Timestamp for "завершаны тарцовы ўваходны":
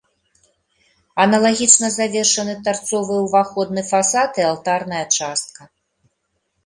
1.97-3.81